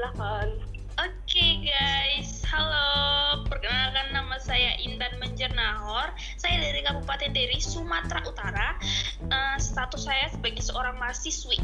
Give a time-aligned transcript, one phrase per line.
[0.00, 0.48] silahkan.
[0.96, 3.44] Oke guys, halo.
[3.52, 6.08] Perkenalkan nama saya Intan Menjernahor.
[6.40, 8.80] Saya dari Kabupaten Deri, Sumatera Utara.
[9.20, 11.60] Eh, status saya sebagai seorang mahasiswi.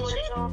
[0.00, 0.44] Kita.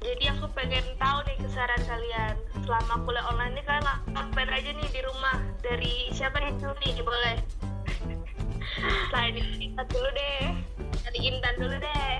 [0.00, 2.34] Jadi aku pengen tahu nih kesaran kalian.
[2.62, 5.42] Selama kuliah online ini kalian ngapain aja nih di rumah?
[5.60, 6.54] Dari siapa nih?
[6.62, 7.36] Dulu nih boleh.
[9.10, 10.44] Selain Intan dulu deh.
[11.02, 12.16] Dari Intan dulu deh.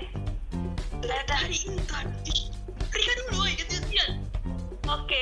[1.07, 2.05] Lah dari Intan.
[2.91, 4.11] Rika dulu ya, gantian.
[4.91, 5.21] oke.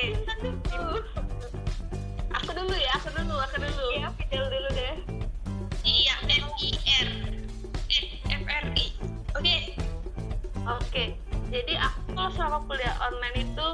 [2.42, 3.86] Aku dulu ya aku dulu aku dulu.
[3.94, 4.10] Ya
[12.40, 13.68] selama kuliah online itu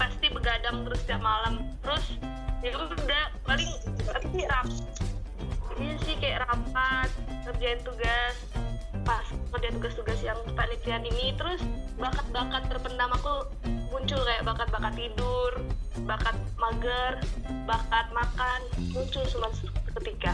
[0.00, 1.76] pasti begadang terus tiap malam.
[1.84, 2.16] Terus
[2.64, 3.68] ya udah paling
[4.08, 4.64] apa sih rap.
[5.76, 7.12] Iya sih kayak rapat,
[7.44, 8.36] kerjain tugas,
[9.04, 11.60] pas kerjain tugas-tugas yang panitian ini terus
[12.00, 13.44] bakat-bakat terpendam aku
[13.92, 15.52] muncul kayak bakat-bakat tidur,
[16.08, 17.20] bakat mager,
[17.68, 18.60] bakat makan
[18.96, 19.52] muncul semua
[20.00, 20.32] ketika.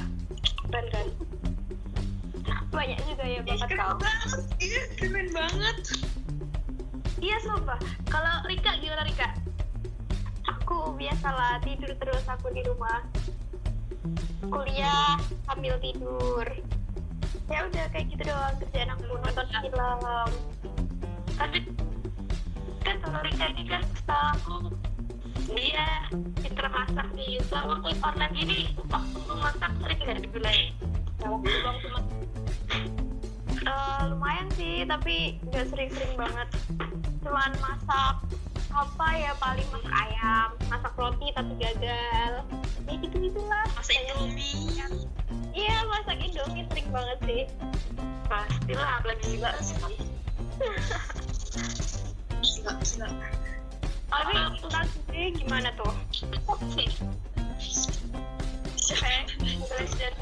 [0.70, 1.06] Keren kan?
[2.70, 3.98] Banyak juga ya bakat kau.
[4.62, 5.76] Iya, keren banget.
[7.20, 7.76] Iya sumpah.
[8.08, 9.28] Kalau Rika gimana Rika?
[10.48, 13.04] Aku biasalah tidur terus aku di rumah.
[14.48, 16.48] Kuliah sambil tidur.
[17.52, 20.28] Ya udah kayak gitu doang kerjaan aku nonton film.
[21.36, 21.58] Tapi
[22.80, 24.72] kan kalau Rika ini kan aku
[25.52, 26.08] dia
[26.40, 27.36] pinter masak nih.
[27.52, 32.00] Selama kuliah online ini waktu masak sering nggak luang cuma
[33.60, 36.48] Eh, lumayan sih, tapi nggak sering-sering banget.
[37.30, 38.26] Cuman masak
[38.74, 42.42] apa ya paling masak ayam, masak roti tapi gagal.
[42.90, 43.70] Ya gitu gitulah.
[43.78, 44.82] Masa Indomie.
[45.54, 47.42] Iya masak indomie sering banget sih.
[48.26, 49.78] Pastilah, apalagi gila sih.
[52.42, 53.08] Gila, gila.
[54.10, 55.94] Tapi tentang sendiri gimana tuh?
[56.50, 56.90] Mobile
[59.78, 60.18] Legends.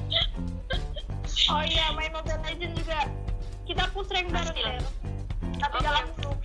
[1.48, 3.08] Oh iya, main Mobile Legends juga.
[3.64, 4.76] Kita push rank bareng lah.
[4.76, 4.84] ya.
[5.56, 5.84] Tapi Oke.
[5.88, 6.38] dalam grup.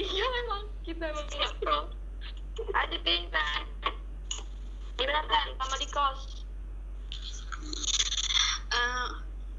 [0.00, 1.78] Iya memang kita memang nggak pro.
[2.74, 3.64] Ada bintang.
[4.98, 6.20] Gimana kan sama di kos?
[8.70, 9.08] Eh,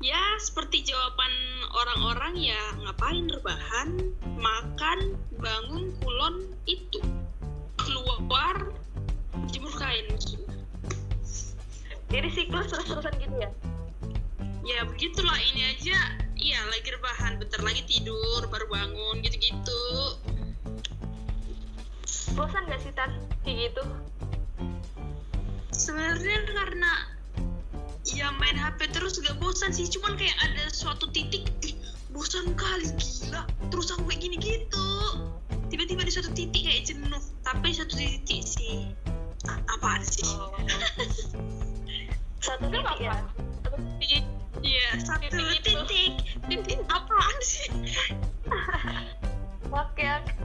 [0.03, 1.33] ya seperti jawaban
[1.71, 3.89] orang-orang ya ngapain rebahan,
[4.35, 4.99] makan,
[5.39, 6.35] bangun, kulon
[6.67, 6.99] itu
[7.79, 8.75] keluar
[9.47, 10.11] jemur kain.
[12.11, 13.51] Jadi siklus terus-terusan gitu ya?
[14.67, 16.19] Ya begitulah ini aja.
[16.41, 19.83] Iya lagi rebahan, bentar lagi tidur, baru bangun gitu-gitu.
[22.33, 23.13] Bosan gak sih Tan?
[23.45, 23.83] Kayak gitu?
[25.69, 26.91] Sebenarnya karena
[28.09, 31.77] ya main HP terus gak bosan sih, cuman kayak ada suatu titik ih,
[32.09, 33.45] bosan kali gila.
[33.69, 34.89] Terus aku kayak gini gitu.
[35.69, 38.89] Tiba-tiba di suatu titik kayak jenuh, tapi satu titik sih
[39.45, 40.25] a- apaan sih?
[42.41, 43.13] Satu titik ya?
[44.01, 44.23] Titik.
[44.61, 46.13] Iya, satu Titik
[46.49, 46.79] titik.
[46.91, 47.69] Apaan sih?
[49.71, 50.35] Oke, oke.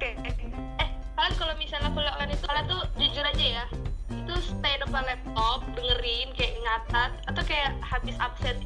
[0.00, 0.32] Oke.
[0.80, 3.64] Eh, kalian kalau misalnya kuliah online itu kalian tuh jujur aja ya.
[4.08, 8.64] Itu stay depan laptop, dengerin kayak ngatat atau kayak habis absen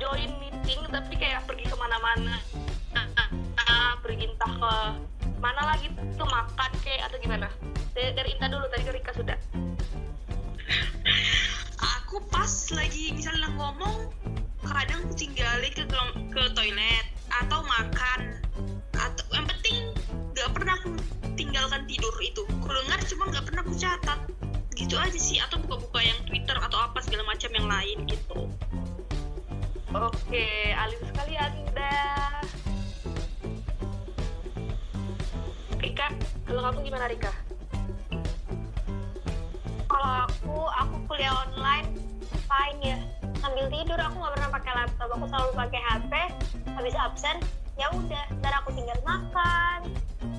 [0.00, 2.40] join meeting tapi kayak pergi ke mana-mana
[3.70, 4.74] Ah, pergi entah ke
[5.38, 5.86] mana lagi
[6.18, 7.46] tuh makan kayak atau gimana
[7.94, 9.38] dari, dari Inta dulu tadi ke Rika sudah
[12.40, 14.08] pas lagi misalnya ngomong,
[14.64, 15.84] kadang tinggalin ke
[16.32, 18.40] ke toilet atau makan.
[18.96, 19.92] Atau yang penting
[20.32, 20.96] nggak pernah aku
[21.36, 22.40] tinggalkan tidur itu.
[22.64, 24.24] Aku dengar cuma nggak pernah aku catat.
[24.72, 28.48] Gitu aja sih atau buka-buka yang Twitter atau apa segala macam yang lain gitu.
[29.92, 30.46] oke
[30.80, 31.92] alim sekali Anda
[35.76, 36.08] Rika
[36.48, 37.32] kalau kamu gimana Rika?
[39.90, 41.99] Kalau aku aku kuliah online
[42.50, 42.98] fine ya?
[43.38, 45.08] Sambil tidur aku nggak pernah pakai laptop.
[45.14, 46.12] Aku selalu pakai HP
[46.74, 47.36] habis absen
[47.78, 49.78] ya udah ntar aku tinggal makan.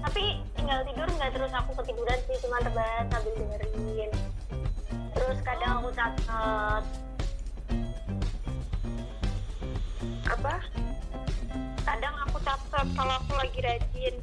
[0.04, 4.12] Tapi tinggal tidur nggak terus aku ketiduran sih cuma rebahan sambil dengerin.
[5.16, 6.84] Terus kadang aku catat
[10.28, 10.56] apa?
[11.82, 14.16] Kadang aku catat kalau aku lagi rajin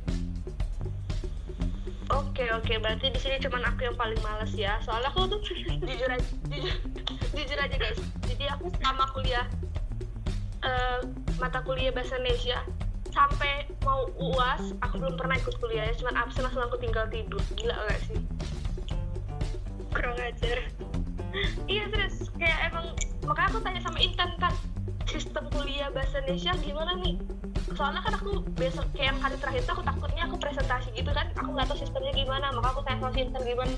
[2.08, 4.80] Oke oke berarti di sini cuman aku yang paling males ya.
[4.80, 5.40] Soalnya aku tuh
[5.88, 6.74] jujur aja jujur,
[7.36, 8.00] jujur aja guys.
[8.24, 9.44] Jadi aku selama kuliah
[10.64, 10.98] eh,
[11.36, 12.64] mata kuliah bahasa Indonesia.
[13.12, 15.94] Sampai mau uas aku belum pernah ikut kuliah ya.
[16.00, 17.40] Cuman absen langsung aku tinggal tidur.
[17.60, 18.18] Gila gak sih?
[19.92, 20.64] Kurang ajar.
[21.68, 22.96] Iya terus kayak emang
[23.28, 24.54] makanya aku tanya sama Intan kan
[25.04, 27.16] sistem kuliah bahasa Indonesia gimana nih
[27.76, 31.26] soalnya kan aku besok kayak yang hari terakhir itu aku takutnya aku presentasi gitu kan
[31.36, 33.72] aku nggak tahu sistemnya gimana maka aku tanya sama si Intan gimana.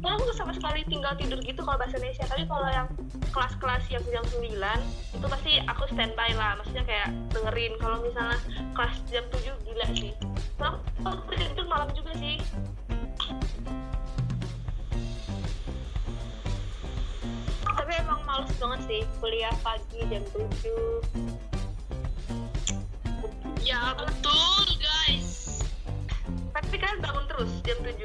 [0.00, 2.88] Soalnya aku sama sekali tinggal tidur gitu kalau bahasa Indonesia tapi kalau yang
[3.30, 7.72] kelas-kelas yang jam 9 itu pasti aku standby lah maksudnya kayak dengerin.
[7.76, 8.38] Kalau misalnya
[8.72, 10.12] kelas jam 7 gila sih.
[10.56, 12.40] Soalnya aku tidur malam juga sih.
[17.68, 21.59] Tapi emang males banget sih kuliah pagi jam 7
[23.70, 25.62] Ya betul guys.
[26.50, 28.02] tapi kan bangun terus jam 7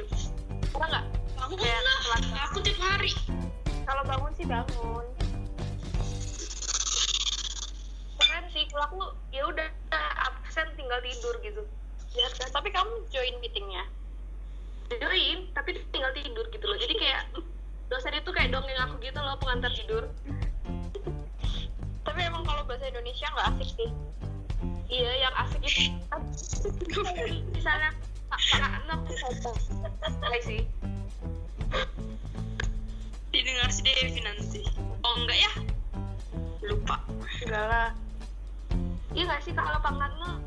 [0.70, 1.04] Pernah nggak?
[1.34, 1.96] Bangun Kayak lah.
[1.98, 2.22] telat.
[2.46, 3.12] Aku tiap hari.
[3.82, 5.06] kalau bangun sih bangun
[8.18, 8.98] keren sih kalau aku
[9.30, 9.68] ya udah
[10.26, 11.62] absen tinggal tidur gitu
[12.14, 13.86] ya kan tapi kamu join meetingnya
[14.90, 17.22] join tapi tinggal tidur gitu loh jadi kayak
[17.86, 20.10] dosen itu kayak dongeng aku gitu loh pengantar tidur
[22.06, 23.90] tapi emang kalau bahasa Indonesia nggak asik sih
[24.90, 25.92] iya yang asik itu.
[27.54, 27.90] Misalnya
[28.54, 29.00] anak
[30.22, 30.62] Hai sih.
[33.30, 34.62] Didengar si Devi nanti.
[35.04, 35.52] Oh enggak ya?
[36.66, 36.96] Lupa.
[37.42, 37.90] enggak lah.
[39.16, 40.42] Iya nggak sih kalau Pak Karno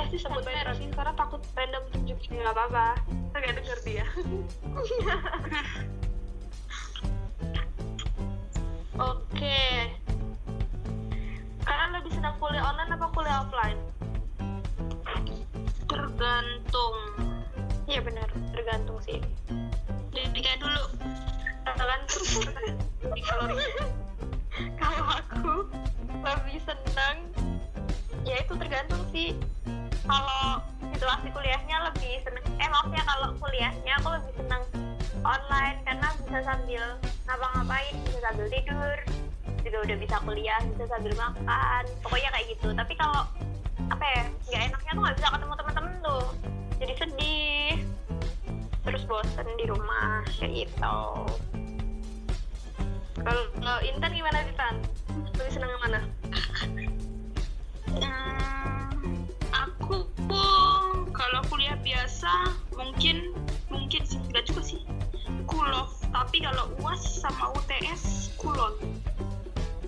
[0.00, 2.96] eh sih sebut merek sih karena takut random tunjukin nggak apa-apa.
[3.36, 4.06] Nggak denger dia.
[9.00, 9.99] Oke.
[9.99, 9.99] kalian
[12.00, 13.80] lebih senang kuliah online apa kuliah offline?
[15.84, 16.96] Tergantung.
[17.84, 18.24] iya benar.
[18.56, 19.20] Tergantung sih.
[20.08, 20.84] Jadi kayak dulu.
[23.20, 23.68] kalori.
[24.80, 25.54] Kalau aku
[26.24, 27.16] lebih senang
[28.24, 29.36] ya itu tergantung sih.
[30.08, 30.64] Kalau
[30.96, 32.44] situasi kuliahnya lebih seneng.
[32.56, 34.64] Eh maksudnya kalau kuliahnya aku lebih senang
[35.20, 36.96] online karena bisa sambil
[37.28, 38.96] ngapa-ngapain bisa sambil tidur
[39.64, 41.82] juga udah bisa kuliah bisa sambil makan.
[42.00, 42.68] Pokoknya kayak gitu.
[42.72, 43.22] Tapi kalau
[43.90, 46.24] apa ya nggak enaknya tuh nggak bisa ketemu teman-teman tuh.
[46.80, 47.74] Jadi sedih.
[48.80, 50.98] Terus bosen di rumah kayak gitu.
[53.20, 54.76] Kalau kalau Intan gimana sih Tan?
[55.36, 56.00] Lebih senang yang mana?
[58.00, 60.08] Hmm, aku
[61.12, 63.36] kalau kuliah biasa mungkin
[63.68, 64.16] mungkin sih.
[64.30, 64.80] Enggak juga sih.
[65.44, 68.74] Kulof tapi kalau uas sama UTS kulon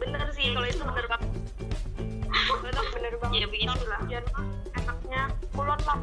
[0.02, 1.30] bener sih kalau itu bener banget.
[2.62, 3.38] Bener bener banget.
[3.38, 3.98] Ya begitulah.
[4.02, 4.44] Ujian mah
[4.74, 5.22] enaknya
[5.54, 5.98] kulon lah.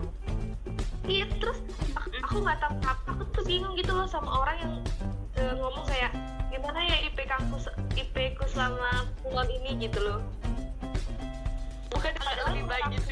[1.09, 1.59] Iya terus
[1.97, 4.73] aku- nggak tahu apa aku tuh bingung gitu loh sama orang yang
[5.35, 6.13] eh, ngomong kayak
[6.47, 7.57] gimana ya IP aku
[7.97, 9.89] IP ku selama kulon ini?
[9.89, 10.21] gitu loh.
[11.89, 12.13] Bukan
[12.49, 13.11] lebih baik gitu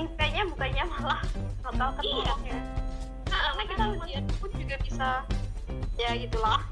[0.00, 1.20] IP-nya bukannya malah
[1.60, 2.00] total Iya.
[2.00, 2.58] ketolak ya
[3.30, 5.08] nah, karena kita ujian pun juga bisa
[5.98, 6.62] ya gitulah.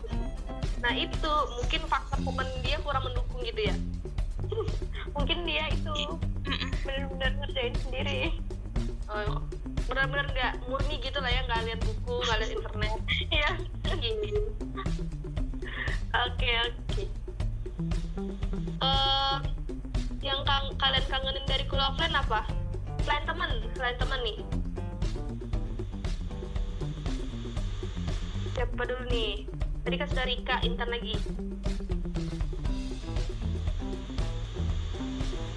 [0.78, 3.76] Nah itu mungkin faktor temen dia kurang mendukung gitu ya.
[5.16, 5.94] Mungkin dia itu
[6.46, 6.70] Mm-mm.
[6.86, 8.38] bener-bener ngerjain sendiri.
[9.10, 9.42] Oh,
[9.90, 12.92] benar-benar nggak murni gitu lah ya nggak lihat buku nggak lihat internet.
[13.34, 13.50] Iya.
[13.98, 14.30] Gini
[16.14, 17.02] oke oke.
[18.78, 19.36] Eh,
[20.22, 22.46] yang kang- kalian kangenin dari kuliah offline apa?
[23.02, 24.38] Selain teman selain teman nih
[28.58, 29.46] siapa dulu nih?
[29.86, 31.14] Tadi kan sudah Rika Intan lagi.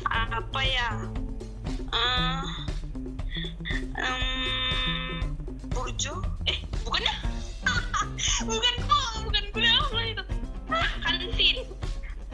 [0.05, 0.89] Apa ya?
[1.89, 2.45] Eh,
[3.97, 4.21] em,
[5.73, 6.21] Burjo?
[6.45, 7.15] Eh bukan ya?
[8.45, 10.23] Bukan kok bukan kuliah offline itu?
[11.01, 11.57] Kantin.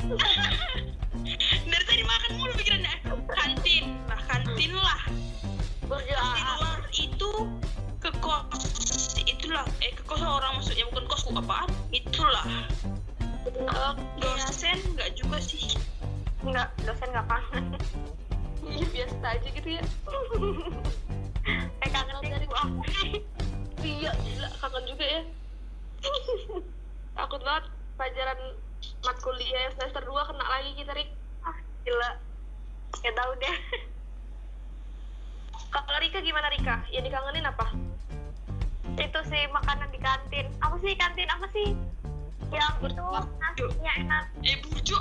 [1.71, 2.95] Dari tadi makan mulu pikirannya.
[3.31, 3.95] Kantin.
[4.12, 5.00] Lah kantin lah
[9.57, 11.69] itulah eh ke kos orang maksudnya bukan kosku apaan.
[11.89, 12.45] Itulah
[14.21, 15.73] dosen nggak juga sih.
[16.45, 17.25] Enggak dosen nggak
[18.67, 19.83] iya biasa aja gitu ya.
[21.79, 22.83] Eh kangen dari aku
[23.81, 25.21] iya gila kangen juga ya.
[27.17, 27.65] Takut banget
[27.97, 28.39] pelajaran
[29.07, 31.09] mat kuliah semester 2 kena lagi kita Rik.
[31.41, 32.09] Ah gila.
[33.01, 33.57] Ya tahu deh.
[35.73, 36.83] Kalau Rika gimana Rika?
[36.91, 37.65] Yang dikangenin apa
[38.97, 40.45] itu sih makanan di kantin.
[40.59, 41.29] Apa sih kantin?
[41.29, 41.77] Apa sih?
[42.49, 44.25] Yang itu nasinya enak.
[44.41, 44.97] Eh burjo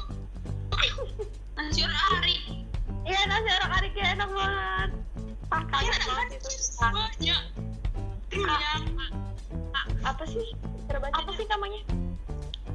[1.57, 2.37] nasi orang hari
[3.09, 4.91] iya nasi orang ariknya enak banget.
[5.49, 5.93] Ah Iya,
[6.35, 6.51] itu.
[6.83, 7.43] banyak.
[8.29, 8.85] Kenyang
[10.03, 10.47] apa sih?
[10.91, 11.81] Terbaca apa sih namanya?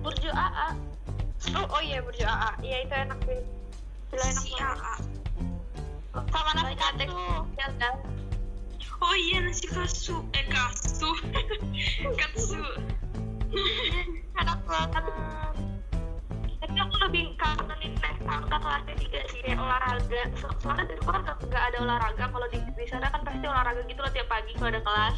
[0.01, 0.67] Burjo AA
[1.57, 3.39] oh oh iya burjo AA iya itu enak sih.
[4.09, 4.71] Gila enak si banget.
[4.79, 4.95] AA
[6.11, 7.23] sama nasi Banyak kasu
[7.55, 7.95] ya kan
[9.01, 11.09] oh iya nasi kasu eh kasu
[12.17, 12.61] katsu.
[14.41, 15.03] Enak banget.
[16.61, 20.21] Tapi aku lebih kangenin naik tangga kelasnya tiga sih kayak olahraga.
[20.39, 22.23] So- soalnya rumah kan nggak ada olahraga.
[22.31, 25.17] Kalau di, di sana kan pasti olahraga gitu loh tiap pagi kalau ada kelas.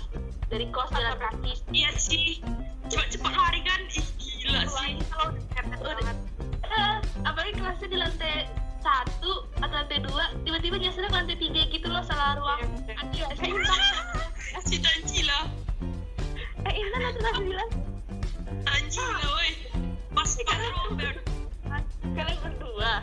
[0.49, 2.41] Dari kos jalan kaki iya sih.
[2.89, 3.81] Cepat-cepat lari kan?
[3.93, 4.97] Ih gila sih.
[4.97, 5.27] apalagi kalau
[5.83, 5.93] Udah.
[5.99, 6.17] banget.
[6.63, 6.95] Eh,
[7.27, 8.35] apalagi kelasnya di lantai
[8.83, 12.59] satu atau lantai dua tiba-tiba nyasarnya ke lantai tiga gitu loh salah ruang.
[12.83, 13.51] Iya, Nanti ya sih
[14.67, 15.39] si Tanjila
[16.67, 17.71] eh Intan nanti nanti bilang
[18.67, 19.51] Tanjila woi.
[20.13, 21.17] Pas Pak Robert.
[22.13, 22.93] Kalian berdua?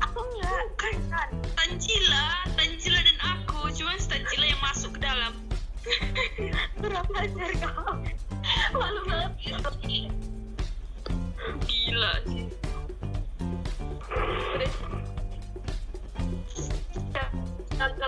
[0.00, 0.64] Aku enggak.
[0.80, 2.24] Kan kan Tanjila
[2.54, 3.70] Tanjila dan aku.
[3.74, 5.34] Cuma si Tanjila yang masuk ke dalam.
[6.80, 7.92] Kurang ajar kau.
[8.72, 9.30] Malu banget.
[9.42, 10.30] gitu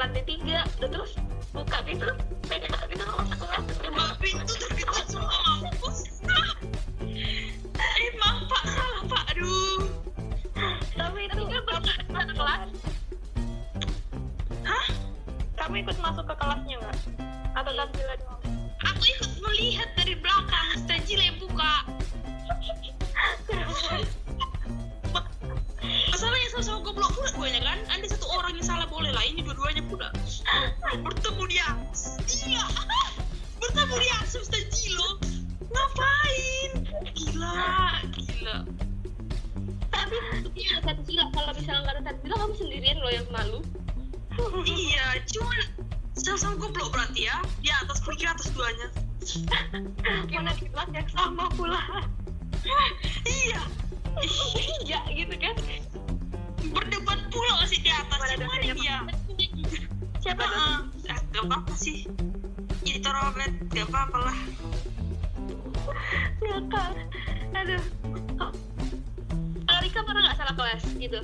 [0.07, 0.63] lantai tiga.
[0.79, 1.13] Udah terus
[1.51, 2.07] buka pintu.
[2.47, 5.99] Pengen buka pintu masuk kelas Mbak pintu tertutup semua mampus
[7.77, 8.63] eh maaf pak.
[8.71, 9.23] Salah pak.
[9.35, 9.83] Aduh.
[10.95, 12.61] Tapi itu kan masuk ke kelas?
[14.63, 14.87] Hah?
[15.59, 16.97] Kamu ikut masuk ke kelasnya nggak
[17.57, 18.15] atau Tanjila
[55.17, 55.57] gitu kan.
[56.71, 58.99] Berdebat pula sih di atas cuman dosennya, dia.
[60.21, 60.45] siapa?
[60.45, 62.05] Dong Ah, gak apa-apa sih.
[62.85, 64.39] Itu Robert gak apa-apa lah
[66.57, 66.93] ngakak
[67.57, 67.85] aduh.
[68.43, 68.53] Oh.
[69.67, 71.21] kalau Rika pernah nggak salah kelas gitu?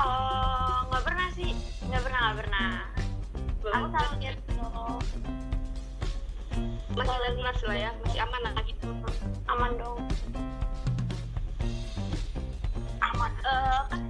[0.00, 1.52] Oh nggak pernah sih.
[1.88, 2.68] Nggak pernah nggak pernah.
[3.62, 4.36] Aku selalu lihat
[6.92, 7.90] masih kelas lah ya.
[8.04, 8.88] Masih aman lah gitu.
[9.48, 10.00] Aman dong
[13.90, 14.00] kan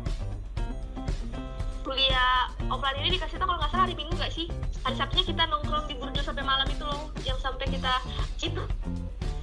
[1.82, 4.46] kuliah offline ini dikasih tau kalau nggak salah hari minggu nggak sih?
[4.86, 8.00] Hari sabtunya kita nongkrong di burjo sampai malam itu loh yang sampai kita
[8.38, 8.62] itu.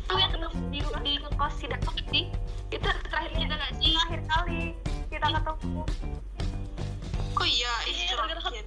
[0.09, 2.25] Tuh yang ketemu di di ngekos si dapat sih
[2.73, 3.93] itu terakhir kita nggak sih?
[3.93, 4.59] Terakhir kali
[5.11, 5.83] kita ketemu.
[7.39, 8.65] Oh iya itu Iya, terakhir.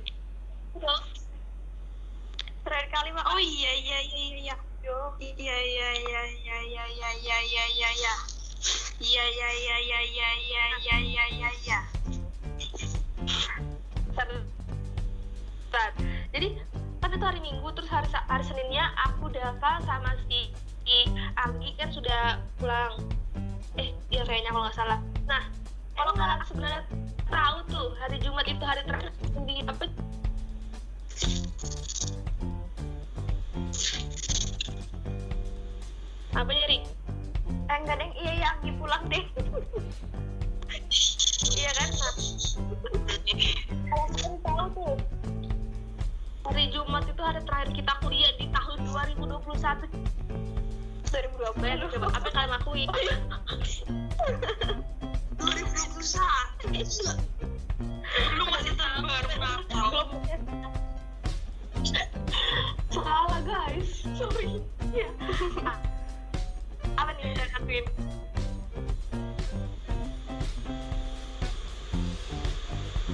[2.63, 3.09] terakhir kali.
[3.13, 4.21] Mah oh iya iya iya.
[4.43, 4.55] Iya.
[5.23, 8.15] Iya iya iya iya iya iya iya iya
[9.03, 10.31] iya iya iya iya iya
[10.79, 11.79] iya iya iya iya
[14.13, 14.29] Bentar.
[15.73, 15.91] Bentar.
[16.31, 16.49] jadi
[17.03, 20.53] kan itu hari minggu terus hari hari seninnya aku Dava sama si
[21.39, 23.03] Anggi kan sudah pulang
[23.81, 25.43] eh ya kayaknya kalau nggak salah nah
[25.97, 26.83] kalau kalian sebenarnya
[27.33, 29.11] tahu tuh hari Jumat itu hari terakhir
[29.49, 29.85] di apa
[36.33, 36.79] apa nyari
[37.81, 39.25] enggak deh iya iya Anggi pulang deh
[41.57, 41.91] iya kan?
[41.93, 42.13] Kalau
[44.15, 44.97] kalian tahu tuh.
[46.43, 49.89] Hari Jumat itu hari terakhir kita kuliah di tahun 2021
[51.13, 52.07] 2020 coba.
[52.15, 52.89] Apa yang kalian lakuin?
[55.43, 57.15] 2021 gila
[58.13, 59.29] lu masih tahun baru
[62.93, 64.05] salah guys.
[64.17, 64.61] Sorry.
[64.93, 65.09] Ya
[66.99, 67.87] apa nih yang kalian lakuin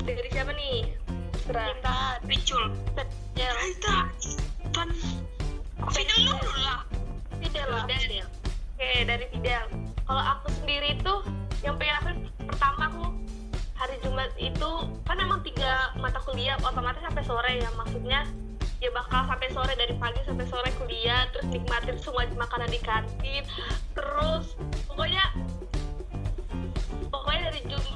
[0.09, 0.77] dari siapa nih?
[1.49, 2.65] Kita Ricul
[3.37, 3.53] ya.
[3.69, 3.97] Kita
[4.73, 4.89] kan
[5.93, 6.81] Fidel dulu lah.
[7.41, 7.85] Fidel lah.
[7.87, 8.27] Fidel.
[8.77, 9.65] Oke dari Fidel.
[10.09, 11.15] Kalau aku sendiri itu
[11.61, 12.11] yang pengen aku
[12.49, 13.05] pertama aku
[13.77, 14.71] hari Jumat itu
[15.07, 18.27] kan emang tiga mata kuliah otomatis sampai sore ya maksudnya
[18.79, 23.43] ya bakal sampai sore dari pagi sampai sore kuliah terus nikmatin semua makanan di kantin
[23.95, 24.55] terus
[24.87, 25.25] pokoknya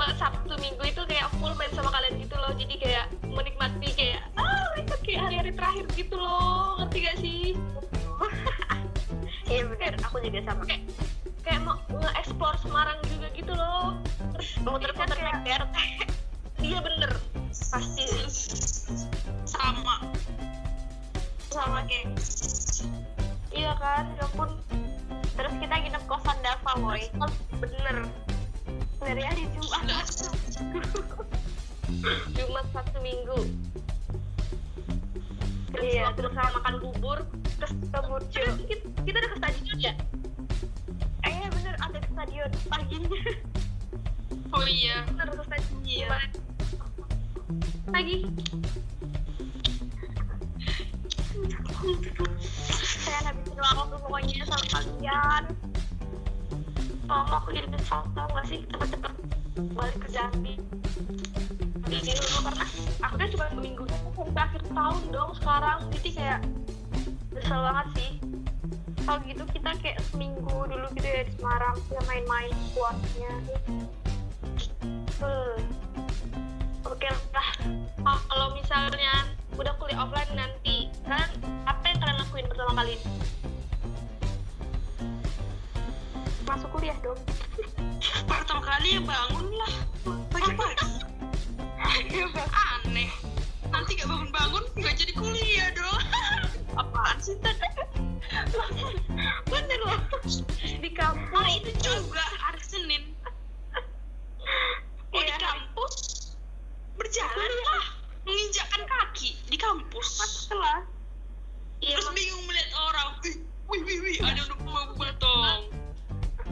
[0.03, 2.51] cuma Sabtu Minggu itu kayak full main sama kalian gitu loh.
[2.59, 6.75] Jadi kayak menikmati kayak ah itu kayak hari-hari terakhir gitu loh.
[6.83, 7.43] Ngerti gak sih?
[9.47, 9.95] Iya bener.
[10.03, 10.67] Aku juga sama.
[10.67, 10.83] Kayak
[11.47, 13.95] kayak mau nge-explore Semarang juga gitu loh.
[14.35, 15.71] Terus muter-muter kayak-
[16.67, 17.32] iya bener
[21.63, 22.11] sama geng
[23.55, 24.51] iya kan ya ampun.
[25.33, 27.03] Terus kita nginep kosan Dava boy.
[27.61, 27.97] Bener.
[29.01, 29.85] Dari hari Jumat.
[32.37, 33.39] Jumat Sabtu Minggu.
[35.73, 37.19] Terus Iya, waktu terus sama makan bubur
[37.61, 39.93] terus ke Burjo kita, kita udah ke stadion ya
[41.23, 42.51] eh iya bener ada ke stadion.
[42.67, 43.21] Paginya.
[44.53, 45.07] Oh iya.
[45.07, 45.79] Bener ke stadion.
[45.87, 46.19] Iya.
[47.93, 48.82] Gimana?
[53.03, 55.43] Saya habisin waktu pokoknya sama kalian.
[57.11, 58.63] Oh aku jadi nyesel tau gak sih?
[58.71, 59.13] Cepet-cepet
[59.75, 60.55] balik ke Jambi.
[61.91, 62.67] Di dulu karena
[63.03, 65.79] aku kan cuma minggu sampai akhir tahun dong sekarang.
[65.99, 66.41] Jadi kayak
[67.35, 68.11] nyesel banget sih.
[69.03, 73.33] Kalau gitu kita kayak seminggu dulu gitu ya di Semarang kita main-main kuatnya
[75.23, 75.59] Hmm.
[76.83, 77.49] Oke lah.
[78.03, 81.31] Oh, kalau misalnya udah kuliah offline nanti, kan
[82.43, 82.95] lakuin pertama kali?
[86.43, 87.17] masuk kuliah dong.
[88.29, 89.73] Pertama kali ya bangun lah.
[90.29, 90.91] Pagi-pagi
[92.53, 93.09] aneh.
[93.71, 96.03] Nanti gak bangun-bangun gak jadi kuliah dong.
[96.83, 97.63] Apaan sih tadi
[99.53, 99.97] Bener loh.
[100.83, 101.31] Di kampus.
[101.31, 103.03] nah itu juga hari Senin.
[105.15, 105.39] Oh di Iya.
[105.41, 105.95] kampus?
[106.99, 107.85] Berjalan lah.
[108.29, 110.51] Menginjakkan kaki di kampus.
[110.51, 110.85] Kelas
[111.83, 113.09] Iya, terus bingung melihat orang.
[113.23, 115.83] Wih wih wih, wih ada udah bunga potong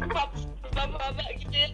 [0.00, 1.68] bapak-bapak gitu ya.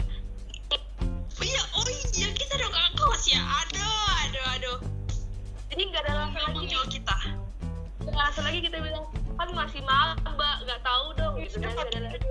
[1.36, 3.40] oh iya oh iya kita dong kelas ya.
[3.40, 4.78] Aduh aduh aduh.
[5.70, 6.64] Jadi nggak ada alasan lagi.
[6.66, 6.76] nih.
[6.90, 7.16] Kita.
[8.02, 11.34] Nggak ada alasan lagi kita bilang kan masih maba, nggak tahu dong.
[11.38, 11.70] Gitu kan.
[11.70, 12.26] Nggak ada lagi.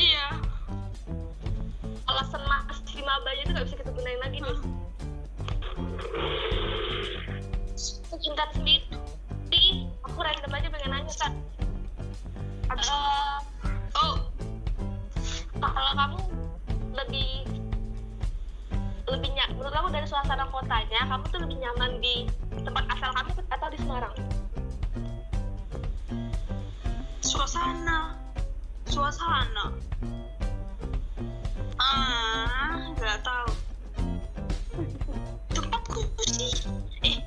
[0.00, 0.26] iya.
[2.06, 4.58] Alasan masih mabanya itu nggak bisa kita gunain lagi nih.
[8.16, 8.88] Intan sendiri,
[10.16, 11.32] aku random aja pengen nanya kan.
[12.72, 13.36] Eh,
[14.00, 14.16] oh.
[15.60, 16.20] Kalau kamu
[16.96, 17.44] lebih
[19.12, 22.24] lebih nyak menurut kamu dari suasana kotanya kamu tuh lebih nyaman di
[22.64, 24.14] tempat asal kamu atau di Semarang?
[27.20, 28.16] Suasana.
[28.88, 29.64] Suasana.
[31.76, 33.50] Ah nggak tahu.
[35.52, 36.56] Tempatku sih.
[37.04, 37.20] Eh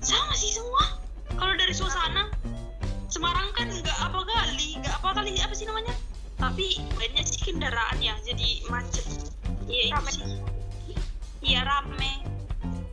[0.00, 0.99] sama sih semua
[1.40, 2.28] kalau dari suasana
[3.10, 5.90] Semarang kan nggak apa kali nggak apa kali apa sih namanya?
[6.38, 9.02] Tapi banyak sih kendaraan ya jadi macet.
[9.66, 10.10] Iya itu Rame.
[10.14, 10.26] sih.
[11.42, 12.12] Iya rame.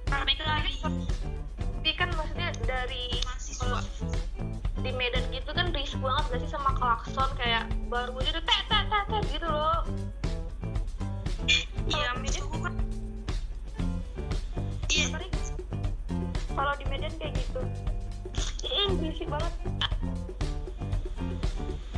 [0.09, 3.79] Rame kali tapi kan maksudnya dari mahasiswa.
[4.77, 7.29] di Medan gitu kan risih banget gak sih sama klakson?
[7.37, 9.85] Kayak baru aja udah tet tet tet gitu loh
[19.27, 19.53] berisik banget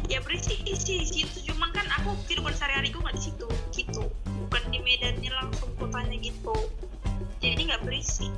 [0.10, 4.04] ya berisik sih situ cuman kan aku kehidupan sehari-hari gue nggak di situ gitu.
[4.26, 6.56] Bukan di Medannya langsung kotanya gitu.
[7.40, 8.34] Jadi nggak berisik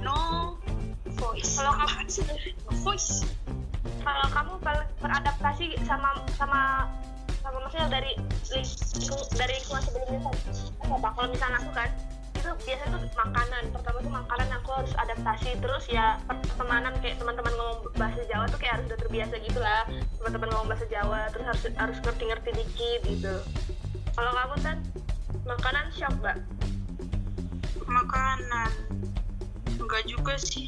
[0.00, 0.56] no
[1.20, 1.60] voice.
[1.60, 2.08] Kalau kamu-
[2.64, 3.28] no voice.
[4.04, 6.88] Kalau kamu ber- beradaptasi sama sama
[7.44, 8.12] sama maksudnya dari
[9.36, 10.20] dari lingkungan sebelumnya
[10.84, 11.08] apa?
[11.12, 11.88] Kalau misalnya aku kan
[12.36, 13.62] itu biasanya tuh makanan.
[13.72, 15.50] Pertama tuh makanan aku harus adaptasi.
[15.60, 17.52] Terus ya pertemanan kayak teman-teman
[18.74, 19.86] harus udah terbiasa gitu lah
[20.18, 23.34] teman-teman ngomong bahasa Jawa terus harus harus ngerti-ngerti dikit gitu.
[24.14, 24.76] Kalau kamu kan
[25.46, 26.38] makanan shock gak?
[27.84, 28.72] makanan
[29.78, 30.66] enggak juga sih.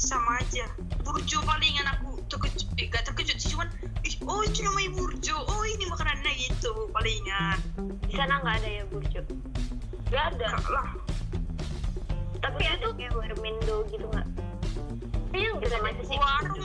[0.00, 0.64] Sama aja.
[1.04, 3.68] Burjo palingan aku terkejut eh gak terkejut sih cuman
[4.04, 5.36] ih, oh itu namanya burjo.
[5.36, 7.58] Oh ini makanannya gitu palingan.
[8.08, 9.20] Di sana nggak ada ya burjo?
[10.08, 10.48] Gak ada?
[10.56, 10.88] Enggak lah.
[12.40, 14.28] Tapi ada kayak warmindo gitu nggak?
[15.34, 16.18] Gak ada sih.
[16.20, 16.63] warung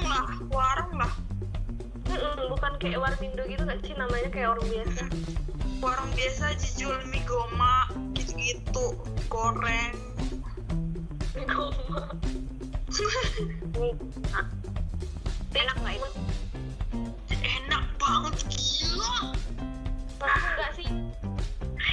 [2.80, 5.04] kayak warmindo gitu gak sih namanya kayak warung biasa?
[5.84, 8.96] Warung biasa aja jual mie goma gitu-gitu
[9.28, 9.96] goreng.
[15.60, 16.10] Enak nggak itu
[17.36, 19.36] enak banget gila.
[20.24, 20.88] Maksudnya enggak sih?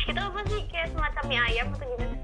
[0.07, 2.17] Itu apa sih kayak semacam mie ayam atau gimana?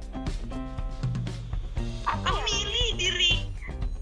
[2.06, 2.42] Apa aku ya?
[2.46, 3.34] milih diri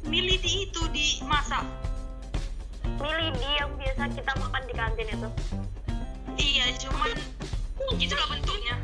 [0.05, 1.65] milih di itu di masak
[3.01, 5.29] milih di yang biasa kita makan di kantin itu.
[6.37, 7.17] Iya cuman
[7.97, 8.77] itulah bentuknya.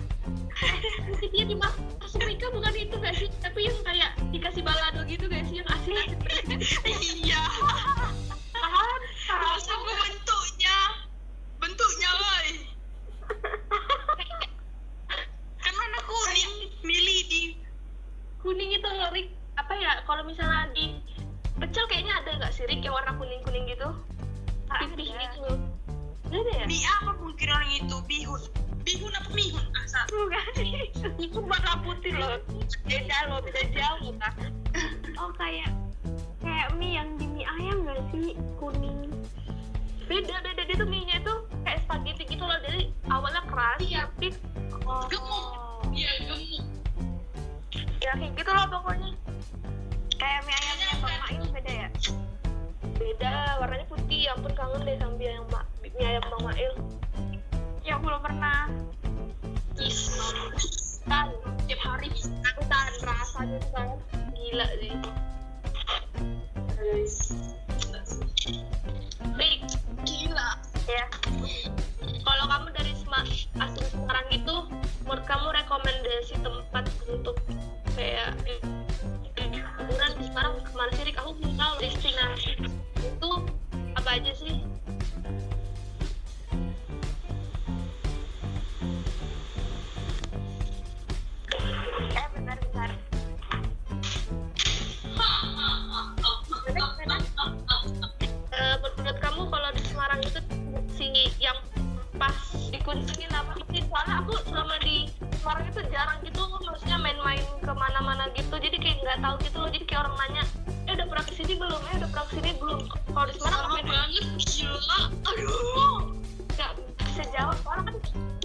[1.07, 3.29] Mungkin dia dimaksud Rika bukan itu gak sih?
[3.45, 5.61] Tapi yang kayak dikasih balado gitu gak sih?
[5.61, 6.19] Yang asin asin
[7.13, 7.45] iya.
[8.57, 9.01] Paham
[9.85, 10.77] bentuknya?
[11.61, 12.49] Bentuknya woy
[15.61, 16.53] kan warna kuning
[16.87, 17.43] milih di
[18.41, 19.29] kuning itu loh Rik.
[19.57, 20.05] Apa ya?
[20.05, 20.96] Kalau misalnya di
[21.57, 23.89] pecel kayaknya ada nggak sih Rik yang warna kuning kuning gitu
[24.67, 25.53] pipih gitu
[26.27, 26.65] Nggak ada ya?
[26.67, 28.43] Mie apa mungkin orang itu bihun.
[28.83, 29.63] Bihun apa mihun?
[29.79, 30.43] Asal bukan
[31.23, 32.43] itu warna putih loh.
[32.83, 34.35] Beda loh beda jauh kan
[35.17, 35.71] oh kayak
[36.43, 38.35] kayak mie yang di mie ayam gak sih?
[38.59, 39.07] Kuning.
[40.11, 40.67] Beda beda.
[40.67, 42.59] Dia tuh mie nya itu kayak spaghetti gitu loh.
[42.67, 44.11] Jadi awalnya keras Iya.
[44.11, 44.29] tapi
[44.83, 45.07] oh.
[45.07, 45.47] Gemuk.
[45.95, 46.67] iya gemuk.
[48.03, 49.15] Ya kayak gitu loh pokoknya
[50.17, 51.89] kayak mie ayamnya bang Mail beda ya?
[52.97, 54.19] Beda warnanya putih.
[54.27, 55.47] Ya ampun kangen deh sama mie ayam
[55.83, 56.73] mie ayam bang Mail.
[57.85, 58.61] Yang belum pernah.
[59.77, 60.01] Is
[61.07, 61.31] kan
[61.69, 62.11] tiap hari
[62.67, 63.89] dan rasanya tuh kan
[64.35, 64.95] gila sih.
[69.37, 69.61] Rik,
[70.03, 70.51] gila.
[70.89, 71.05] Ya.
[72.25, 73.29] Kalau kamu dari Sema-
[73.61, 74.55] asli Semarang itu
[75.05, 77.37] menurut kamu rekomendasi tempat untuk
[77.95, 78.35] kayak
[80.37, 81.17] Semarang ke mana sih Rik?
[81.17, 83.31] Aku belum tahu destinasi itu
[83.97, 84.61] apa aja sih?
[92.13, 92.91] eh benar benar
[98.85, 100.41] menurut kamu kalau di Semarang itu
[100.93, 101.57] si yang
[102.21, 102.37] pas
[102.69, 103.81] dikunjungin apa sih?
[103.89, 105.09] Soalnya aku selama di
[105.41, 108.57] Semarang itu jarang gitu, maksudnya main-main ke mana-mana gitu.
[108.59, 109.71] Jadi kayak nggak tahu gitu loh.
[109.71, 110.16] Jadi kayak orang
[112.27, 112.91] ke sini belum?
[112.91, 115.01] Kalau di Semarang main banget gila.
[115.31, 115.99] Aduh.
[116.59, 117.57] Nggak bisa jawab.
[117.63, 117.97] Soalnya kan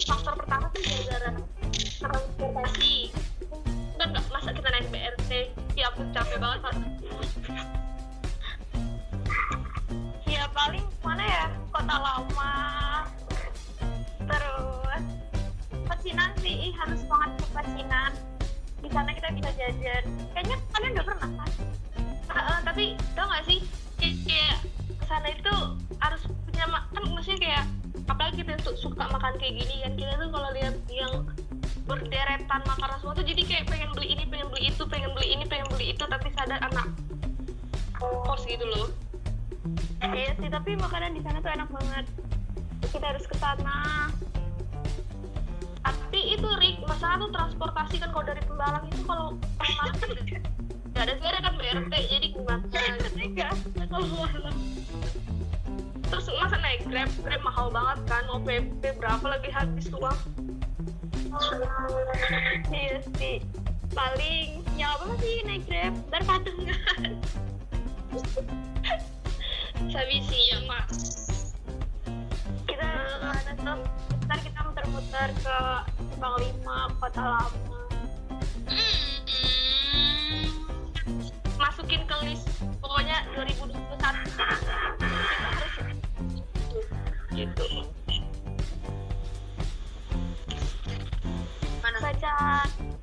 [0.05, 1.29] faktor pertama tuh gara-gara
[1.97, 2.93] transportasi.
[3.97, 4.25] Kan nggak.
[4.29, 5.31] Masa kita naik BRT,
[5.77, 6.73] ya ampun capek banget.
[10.29, 11.45] Ya paling mana ya?
[11.73, 12.53] Kota lama.
[14.29, 15.03] Terus
[15.89, 16.69] pecinan sih.
[16.69, 18.11] Ih, harus banget ke pecinan
[18.81, 20.03] di sana kita bisa jajan.
[20.33, 20.57] Kayaknya
[31.91, 35.43] berderetan makanan semua tuh jadi kayak pengen beli ini pengen beli itu pengen beli ini
[35.43, 36.87] pengen beli itu tapi sadar anak
[37.99, 38.87] kos gitu loh.
[40.01, 42.05] Iya sih tapi makanan di sana tuh enak banget.
[42.89, 44.09] Kita harus ke sana.
[45.81, 49.27] Tapi itu Rik masalah tuh transportasi kan kalau dari Pembalang itu kalau
[50.91, 52.65] nggak ada sebenarnya kan BRT jadi gimana?
[53.91, 54.27] Kalau
[56.11, 60.19] terus masa naik grab grab mahal banget kan mau PP berapa lagi habis uang
[62.71, 63.37] iya sih.
[63.91, 65.93] Paling ya apa sih naik grab?
[66.11, 66.79] Ntar patungan
[69.91, 70.85] sabi sih ya mak.
[72.67, 73.79] Kita ke mana tuh
[74.27, 75.57] ntar kita muter-muter ke
[76.19, 77.81] Bang Lima kota lama
[81.61, 82.45] masukin ke list
[82.81, 85.73] pokoknya 2021 kita harus
[87.31, 87.65] gitu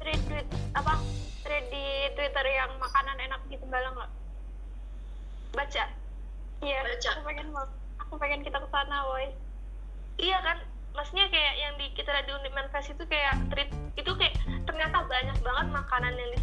[0.01, 0.95] thread tweet apa?
[1.43, 4.13] Thread di Twitter yang makanan enak di Tembalang nggak?
[5.55, 5.85] Baca.
[6.59, 7.09] Iya Baca.
[7.15, 7.67] aku pengen mau
[7.99, 9.27] aku pengen kita ke sana woi.
[10.19, 10.59] Iya kan?
[10.97, 14.35] Maksudnya kayak yang di kita di Undip Manifest itu kayak treat itu kayak
[14.67, 16.39] ternyata banyak banget makanan yang di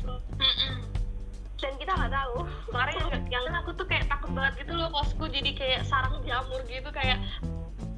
[1.65, 2.35] dan kita nggak tahu.
[2.69, 5.25] Makanya yang, yang aku tuh kayak takut banget gitu loh kosku.
[5.25, 7.17] Jadi kayak sarang jamur gitu kayak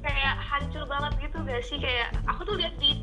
[0.00, 1.76] kayak hancur banget gitu gak sih?
[1.76, 2.96] Kayak aku tuh lihat di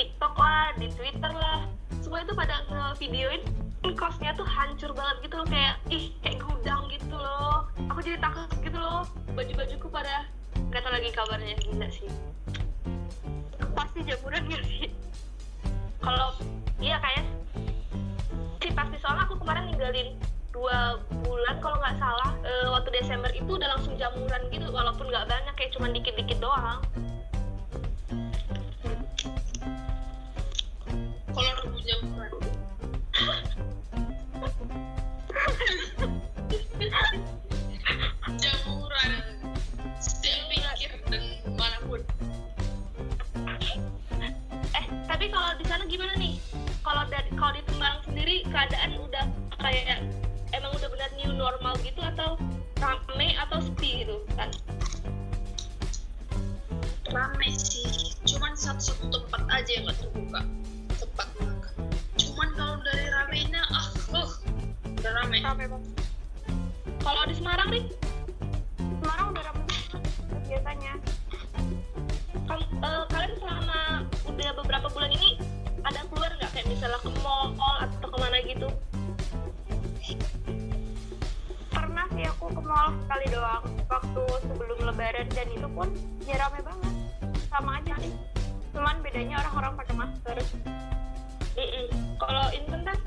[0.00, 1.68] TikTok lah di Twitter lah.
[2.00, 3.44] Semua itu pada nge-videoin
[3.92, 5.44] kosnya tuh hancur banget gitu loh.
[5.52, 7.68] Kayak ih kayak gudang gitu loh.
[7.92, 9.04] Aku jadi takut gitu loh.
[9.36, 10.24] Baju-bajuku pada
[10.72, 12.08] nggak tahu lagi kabarnya gila sih.
[13.76, 14.88] Pasti jamuran gak sih?
[16.00, 16.32] Kalau
[16.80, 17.28] iya kayak
[18.64, 18.72] sih.
[18.72, 18.96] Pasti.
[19.04, 20.16] Soalnya aku kemarin ninggalin
[20.48, 20.96] dua
[21.28, 22.32] bulan kalau nggak salah.
[22.40, 26.80] Eh, waktu Desember itu udah langsung jamuran gitu walaupun nggak banyak kayak cuma dikit-dikit doang
[67.40, 67.84] Semarang nih,
[69.00, 69.64] Semarang udah rame
[70.44, 70.92] biasanya.
[72.44, 73.80] kal- eh, kalian selama
[74.28, 75.40] udah beberapa bulan ini
[75.80, 78.68] ada keluar nggak kayak misalnya ke mall atau ke mana gitu?
[81.72, 85.88] Pernah sih aku ke mall sekali doang waktu sebelum lebaran dan itu pun
[86.28, 86.94] ya rame banget.
[87.48, 88.12] Sama aja sih.
[88.76, 90.36] Cuman bedanya orang-orang pakai masker.
[91.56, 91.86] Mm-mm.
[92.20, 92.98] Kalau Intan kan?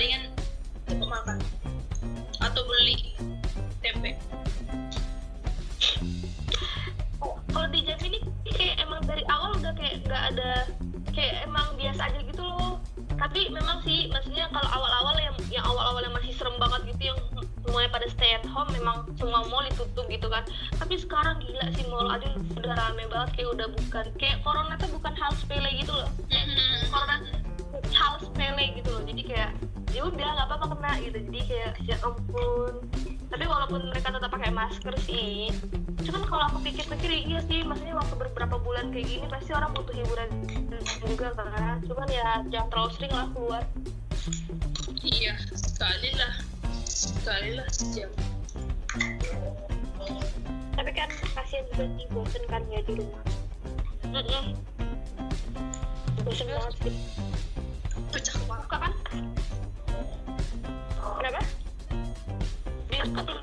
[0.00, 0.29] Victorian
[34.90, 35.54] masker sih,
[36.02, 39.94] cuman kalau aku pikir-pikir iya sih maksudnya waktu beberapa bulan kayak gini pasti orang butuh
[39.94, 40.28] hiburan
[41.06, 43.62] juga kan cuman ya jangan terlalu sering lah keluar
[45.06, 46.32] iya sekali lah
[46.90, 48.10] sekali lah sejam
[50.80, 53.20] Tapi kan kasihan juga sih bosen kan ya di rumah.
[54.10, 54.56] Mm-mm.
[56.24, 56.94] Bosen banget sih.
[58.10, 58.92] pecah kepala kan
[61.20, 61.40] Kenapa?
[62.90, 63.39] bioskop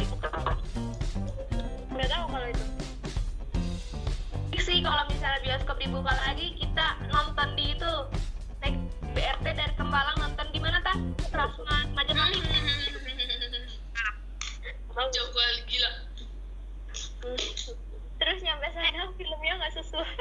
[5.97, 7.93] dibuka lagi kita nonton di itu
[8.61, 8.77] naik
[9.17, 10.93] BRT dari Kembalang nonton di mana tah
[11.33, 12.37] Rasunan Majapahit.
[14.93, 15.91] Jauh kali gila.
[18.21, 20.13] Terus nyampe sana filmnya nggak sesuai.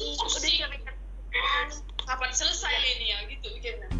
[0.00, 0.72] udah jam
[2.08, 3.92] kapan selesai ini ya gitu mikirnya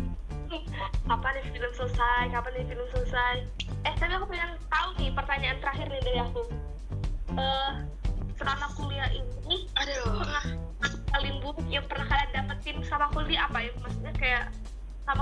[1.05, 2.33] kapan nih film selesai?
[2.33, 3.45] Kapan nih film selesai?
[3.85, 6.41] Eh tapi aku pengen tahu nih pertanyaan terakhir nih dari aku.
[7.37, 7.73] Eh
[8.41, 8.96] selama kuliah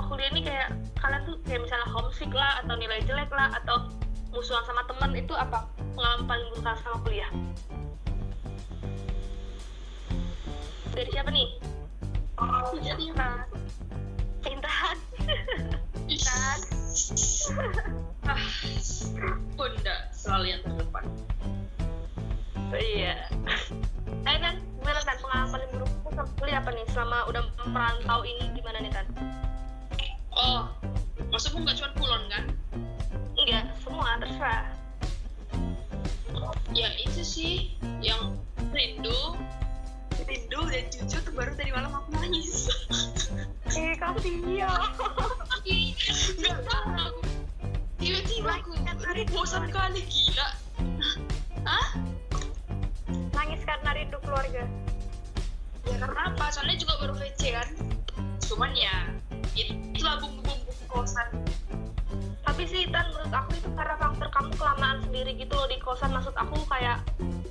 [0.04, 0.68] sama kuliah ini kayak
[1.00, 3.88] kalian tuh kayak misalnya homesick lah atau nilai jelek lah atau
[4.36, 5.64] musuhan sama teman itu apa?
[5.96, 7.30] Pengalaman paling buruk kalian sama kuliah?
[10.92, 11.48] Dari siapa nih?
[12.84, 13.48] Jadi Nah,
[14.44, 14.96] Intan.
[16.04, 16.58] Intan
[18.28, 18.44] ah
[19.56, 21.04] bunda selalu yang terdepan
[22.76, 23.24] iya.
[24.28, 26.84] Eh kan gimana kan pengalaman paling buruk sama kuliah apa nih?
[26.92, 29.08] Selama udah merantau ini gimana nih kan
[30.34, 30.70] oh
[31.30, 32.44] maksudmu nggak cuma kulon kan?
[33.34, 34.66] Enggak semua terserah.
[36.74, 37.52] Ya itu sih
[38.02, 38.38] yang
[38.74, 39.38] rindu.
[40.24, 42.50] Rindu dan jujur tuh baru tadi malam aku nangis.
[43.74, 44.70] Eh, kasihan.
[46.38, 47.18] nggak tahu.
[47.98, 50.48] Tiba-tiba aku aku bosan kali gila.
[51.66, 51.86] Hah?
[53.34, 54.62] Nangis karena rindu keluarga.
[55.90, 56.44] ya karena apa?
[56.54, 57.68] Soalnya juga baru VC kan
[58.44, 58.94] cuman ya
[59.56, 61.28] itulah bumbu-bumbu kosan.
[62.44, 66.12] Tapi sih Tan menurut aku itu karena faktor kamu kelamaan sendiri gitu loh di kosan.
[66.12, 67.00] Maksud aku kayak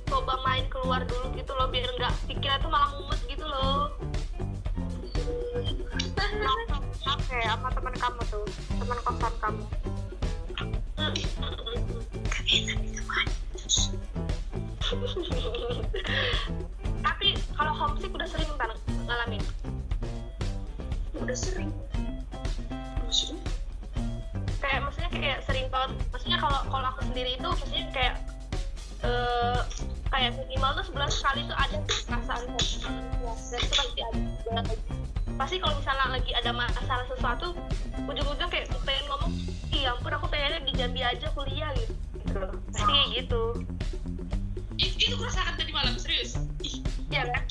[0.06, 3.90] coba main keluar dulu gitu loh biar nggak pikiran tuh malah mumet gitu loh.
[7.04, 8.46] Oke, sama teman kamu tuh,
[8.78, 9.64] teman kosan kamu.
[17.04, 18.53] tapi kalau homesick udah sering
[21.34, 21.70] udah sering.
[23.02, 23.42] Maksudnya?
[24.62, 25.98] Kayak maksudnya kayak sering banget.
[26.14, 28.14] Maksudnya kalau kalau aku sendiri itu maksudnya kayak
[29.02, 29.60] eh
[30.14, 32.94] kayak minimal tuh sebulan sekali tuh ada perasaan homesick dan
[33.66, 34.72] itu pasti ada
[35.34, 37.58] pasti kalau misalnya lagi ada masalah sesuatu
[38.06, 39.32] ujung-ujung kayak pengen ngomong
[39.74, 41.92] iya ampun aku pengennya di Jambi aja kuliah gitu.
[42.22, 43.42] Gitu pasti kayak gitu.
[44.78, 46.38] It- itu kurasakan tadi malam serius?
[46.62, 46.78] Ih
[47.10, 47.42] ya kan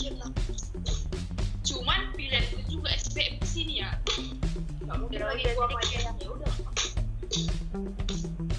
[2.24, 3.92] pilihanku juga SPM di sini ya.
[4.88, 5.88] Nggak mungkin Ya, lagi gua main.
[5.92, 6.52] ya udah.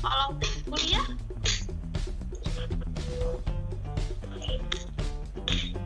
[0.05, 0.27] Kalau
[0.69, 1.07] kuliah?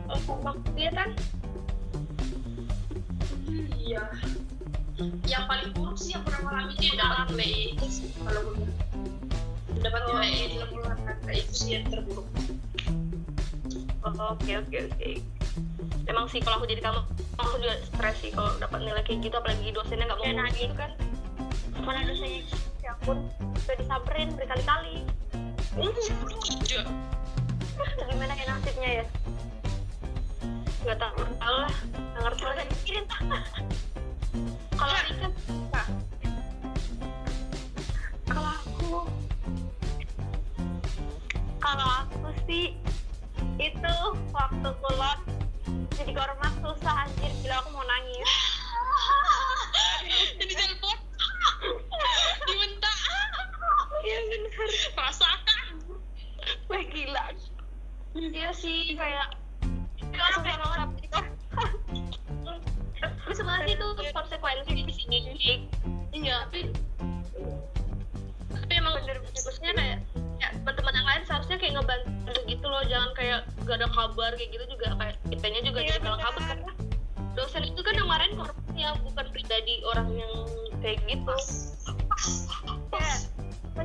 [0.09, 1.09] Kalau kuliah kan?
[3.79, 4.03] Iya.
[5.23, 8.67] Yang paling buruk sih yang pernah mengalami itu dapat nilai E itu sih kalau gue
[9.79, 12.27] dapat nilai E dalam bulan kakak itu sih yang terburuk.
[14.03, 15.09] Oh, oke oke oke.
[16.03, 16.99] Emang sih kalau aku jadi kamu
[17.39, 20.59] aku juga stres sih kalau dapat nilai kayak gitu apalagi dosennya nggak mau Ya, nagih.
[20.61, 20.91] gitu kan
[21.79, 22.43] Mana dosanya?
[22.83, 25.07] Ya ampun, udah disamperin berkali-kali.
[25.79, 26.83] Iya.
[28.03, 29.05] gimana ya nasibnya ya
[30.79, 33.05] nggak tahu tahu lah nggak ngerti lagi dipikirin
[34.75, 35.81] kalau Rika apa?
[38.27, 38.91] kalau aku
[41.59, 42.75] kalau aku sih
[43.55, 43.95] itu
[44.31, 45.19] waktu kulon
[45.99, 47.31] jadi korma susah anjir.
[47.43, 48.31] Gila aku mau nangis.
[50.39, 50.97] Jadi telepon.
[52.47, 52.93] Diminta.
[54.07, 54.51] iya bener.
[54.95, 55.65] Rasakan.
[56.71, 57.25] wah gila.
[58.15, 59.35] Iya sih kayak
[60.15, 60.79] langsung banget
[63.19, 65.17] tapi sebenarnya itu konsekuensi di sini.
[66.15, 66.71] Iya tapi
[68.49, 69.97] tapi emang bagusnya kayak
[70.39, 72.83] ya teman-teman yang lain seharusnya kayak ngebantu gitu loh.
[72.87, 76.21] Jangan kayak gak ada kabar kayak gitu juga kayak kitanya juga Iya, jadi kabar.
[76.41, 76.71] karena
[77.37, 80.33] dosen itu kan yang kemarin korbannya bukan pribadi orang yang
[80.81, 81.35] kayak gitu.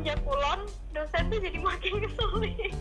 [0.05, 2.77] Ya kulon dosen tuh jadi makin ngeselin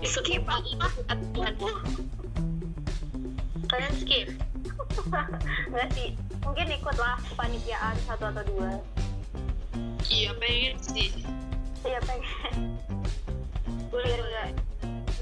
[0.00, 0.64] Skip apa?
[3.68, 4.26] Kalian skip?
[5.70, 6.16] Nggak sih.
[6.40, 8.80] Mungkin ikut lah kepanitiaan satu atau dua.
[10.08, 11.12] Iya pengen sih.
[11.84, 12.80] iya pengen.
[13.92, 14.50] Boleh boleh.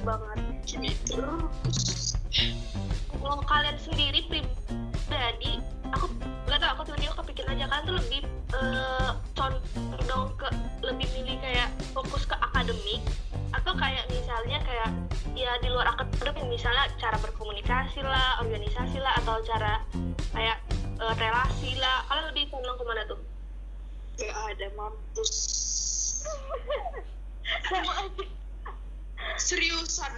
[0.06, 0.38] Banget.
[0.68, 1.26] Gitu.
[3.18, 5.58] kalau kalian sendiri pribadi
[5.90, 6.06] aku
[6.46, 7.66] nggak tahu aku tiba-tiba kepikiran aja.
[7.66, 8.20] Kan tuh lebih
[8.54, 10.48] eh, condong ke
[10.86, 13.02] lebih milih kayak fokus ke akademik
[14.46, 14.90] atau kayak
[15.34, 19.82] ya di luar akademik misalnya cara berkomunikasi lah organisasi lah atau cara
[20.34, 20.58] kayak
[20.98, 23.20] eh, relasi lah kalian lebih condong ke mana tuh
[24.18, 25.30] Gak ada mampus.
[27.70, 28.26] sama aja
[29.38, 30.10] Seriusan.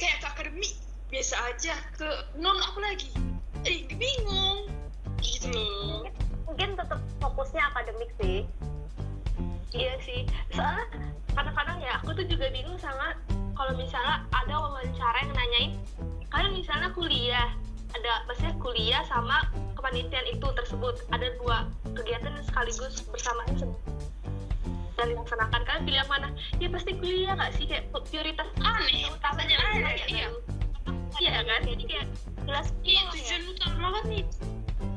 [0.00, 0.72] Kayak ke akademik
[1.12, 2.08] biasa aja ke
[2.40, 3.12] non apa lagi?
[3.68, 4.72] Eh bingung.
[5.20, 6.08] Gitu loh.
[6.44, 8.46] mungkin tetap fokusnya akademik sih
[9.74, 10.22] Iya sih,
[10.54, 10.86] soalnya
[11.34, 13.18] kadang-kadang ya aku tuh juga bingung sama
[13.58, 15.72] kalau misalnya ada wawancara yang nanyain
[16.30, 17.48] kalian misalnya kuliah
[17.94, 19.46] ada maksudnya kuliah sama
[19.78, 23.54] kepanitiaan itu tersebut ada dua kegiatan sekaligus bersamaan
[24.94, 26.28] dan dilaksanakan kalian pilih yang mana
[26.62, 29.10] ya pasti kuliah nggak sih kayak prioritas Aneh.
[29.10, 30.28] utamanya Aneh, kuliah, iya.
[31.18, 32.06] iya kan jadi kayak
[32.46, 34.22] jelas Iya tujuan utama kan nih.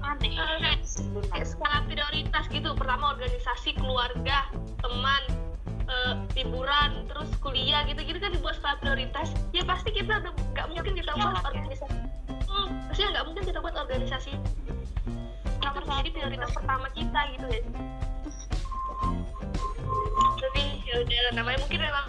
[0.08, 0.40] Aneh.
[0.40, 0.76] Eh,
[1.28, 2.72] kayak skala prioritas gitu.
[2.72, 4.48] Pertama organisasi keluarga
[4.80, 5.24] teman
[5.88, 9.36] eh, hiburan terus kuliah gitu-gitu kan dibuat skala prioritas.
[9.52, 11.96] Ya pasti kita udah nggak mungkin kita buat organisasi.
[12.48, 14.32] Hmm, maksudnya nggak mungkin kita buat organisasi.
[15.60, 17.62] Nomor jadi prioritas pertama kita gitu ya.
[20.38, 22.08] Tapi ya udah namanya mungkin memang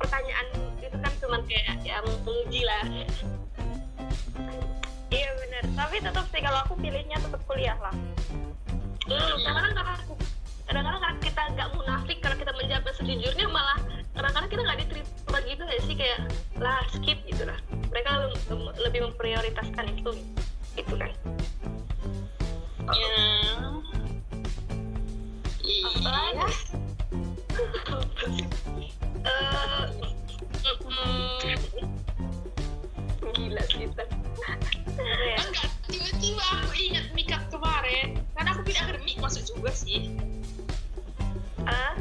[0.00, 0.46] pertanyaan
[0.82, 2.82] itu kan cuma kayak ya menguji lah
[5.10, 5.64] iya bener.
[5.74, 7.94] Tapi tetap sih kalau aku pilihnya tetap kuliah lah.
[9.10, 9.94] Hmm, kadang-kadang karena
[10.70, 13.78] kadang-kadang karena kita nggak munafik karena kita menjawab sejujurnya malah
[14.14, 15.94] kadang-kadang kita nggak diterima gitu nggak sih?
[15.98, 16.18] Kayak
[16.62, 17.58] lah skip gitu lah.
[17.90, 18.10] Mereka
[18.50, 20.10] le- lebih memprioritaskan itu
[20.78, 21.10] gitu kan.
[22.90, 23.22] Ya.
[25.80, 26.46] apa Iya.
[29.20, 29.84] Eh,
[30.88, 31.60] mm,
[33.36, 34.09] gila tiba-tiba
[36.58, 38.18] aku ingat mikap kemarin.
[38.34, 40.10] Karena aku pindah akademik masuk juga sih.
[41.68, 41.94] ah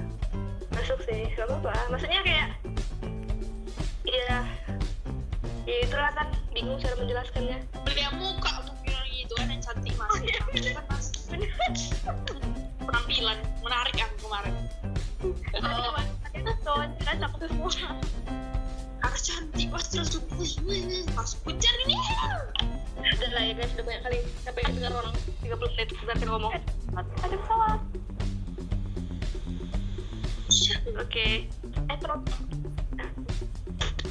[0.72, 2.50] masuk sih gak apa-apa maksudnya kayak
[4.08, 4.40] ya
[5.68, 10.32] ya itulah kan bingung cara menjelaskannya Beliau muka untuk bilang gitu kan yang cantik masih.
[10.56, 11.14] Itu kan masih
[12.88, 14.56] penampilan menarik aku kemarin.
[15.60, 17.70] Oh, jelas aku semua
[19.04, 21.99] Harus cantik pasti langsung wih wih masuk kejar ini.
[23.18, 24.20] Udah lah ya guys udah banyak kali.
[24.46, 26.54] Sampai dengar orang 30 menit berarti ngomong.
[26.98, 27.80] Ada pesawat.
[31.00, 31.28] Oke.
[31.90, 32.22] Eh terus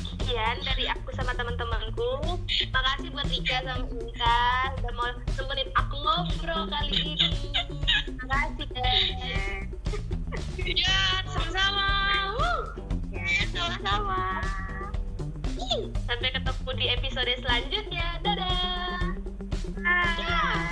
[0.03, 2.39] sekian dari aku sama teman-temanku.
[2.75, 4.41] Makasih buat Rika sama Inka.
[4.81, 7.15] Udah mau temenin aku ngobrol kali ini.
[8.25, 9.11] Makasih guys.
[10.69, 11.89] Ya, sama-sama.
[12.37, 12.61] Wuh.
[13.57, 14.68] sama-sama
[16.09, 18.07] Sampai ketemu di episode selanjutnya.
[18.25, 19.17] Dadah.
[19.79, 20.17] Bye.
[20.19, 20.68] Yeah.